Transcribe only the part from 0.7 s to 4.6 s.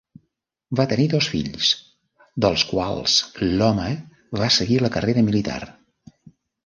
Va tenir dos fills, dels quals l'home va